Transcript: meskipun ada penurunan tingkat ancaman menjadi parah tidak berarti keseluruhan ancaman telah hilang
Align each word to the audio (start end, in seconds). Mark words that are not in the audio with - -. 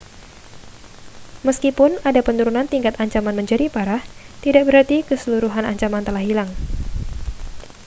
meskipun 1.47 1.91
ada 2.09 2.21
penurunan 2.27 2.65
tingkat 2.73 2.95
ancaman 3.03 3.35
menjadi 3.39 3.65
parah 3.75 4.01
tidak 4.43 4.63
berarti 4.67 4.97
keseluruhan 5.09 5.61
ancaman 5.71 6.01
telah 6.07 6.23
hilang 6.27 6.49